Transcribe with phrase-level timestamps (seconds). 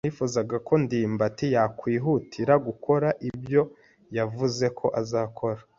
[0.05, 3.61] Nifuzaga ko ndimbati yakwihutira gukora ibyo
[4.17, 5.61] yavuze ko azakora.